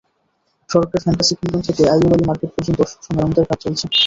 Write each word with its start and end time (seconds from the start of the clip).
সড়কের 0.69 1.01
fantasy 1.03 1.33
kingdom 1.39 1.61
থেকে 1.67 1.83
Ayub 1.85 2.11
Ali 2.15 2.25
market 2.29 2.49
পর্যন্ত 2.53 2.79
অংশ 2.85 3.05
মেরামতের 3.09 3.45
কাজ 3.49 3.57
চলছে। 3.63 3.85